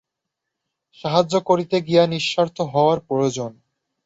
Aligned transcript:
সাহায্য 0.99 1.33
করিতে 1.49 1.77
গিয়া 1.87 2.03
নিঃস্বার্থ 2.07 2.57
হওয়ার 2.73 2.99
প্রয়োজন। 3.07 3.51